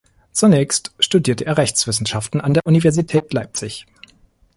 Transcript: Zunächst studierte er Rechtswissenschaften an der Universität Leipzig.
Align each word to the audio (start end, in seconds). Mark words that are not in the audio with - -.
Zunächst 0.31 0.95
studierte 0.99 1.45
er 1.45 1.57
Rechtswissenschaften 1.59 2.41
an 2.41 2.55
der 2.55 2.65
Universität 2.65 3.31
Leipzig. 3.33 3.85